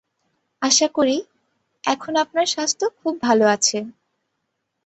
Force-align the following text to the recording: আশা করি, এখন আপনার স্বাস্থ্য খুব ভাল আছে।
আশা 0.61 0.87
করি, 0.95 1.17
এখন 1.83 2.13
আপনার 2.15 2.45
স্বাস্থ্য 2.45 2.85
খুব 2.99 3.13
ভাল 3.21 3.39
আছে। 3.55 3.77